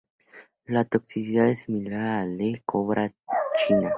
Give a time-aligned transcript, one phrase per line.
[0.65, 3.13] La toxicidad es similar al de la Cobra
[3.67, 3.89] china.